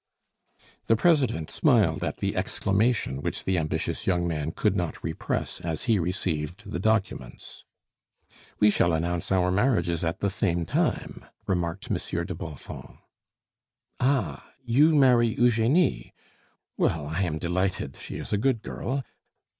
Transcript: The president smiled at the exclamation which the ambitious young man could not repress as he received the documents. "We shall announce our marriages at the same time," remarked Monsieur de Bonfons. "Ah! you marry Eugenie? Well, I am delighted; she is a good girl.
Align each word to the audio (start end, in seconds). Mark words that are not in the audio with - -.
The 0.87 0.95
president 0.95 1.51
smiled 1.51 2.03
at 2.03 2.17
the 2.17 2.35
exclamation 2.35 3.21
which 3.21 3.43
the 3.43 3.59
ambitious 3.59 4.07
young 4.07 4.27
man 4.27 4.51
could 4.51 4.75
not 4.75 5.03
repress 5.03 5.59
as 5.61 5.83
he 5.83 5.99
received 5.99 6.63
the 6.65 6.79
documents. 6.79 7.65
"We 8.59 8.71
shall 8.71 8.93
announce 8.93 9.31
our 9.31 9.51
marriages 9.51 10.03
at 10.03 10.19
the 10.19 10.31
same 10.31 10.65
time," 10.65 11.25
remarked 11.45 11.91
Monsieur 11.91 12.23
de 12.23 12.33
Bonfons. 12.33 12.97
"Ah! 13.99 14.51
you 14.65 14.95
marry 14.95 15.27
Eugenie? 15.39 16.15
Well, 16.77 17.05
I 17.05 17.21
am 17.21 17.37
delighted; 17.37 17.95
she 18.01 18.17
is 18.17 18.33
a 18.33 18.39
good 18.39 18.63
girl. 18.63 19.03